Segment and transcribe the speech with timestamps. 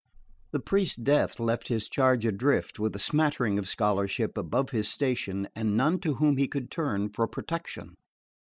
[0.49, 5.47] The priest's death left his charge adrift, with a smattering of scholarship above his station,
[5.55, 7.93] and none to whom he could turn for protection.